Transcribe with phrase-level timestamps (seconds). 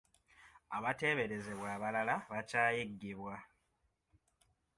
[0.75, 3.33] Abateeberezebwa abalala bakyayiggibwa.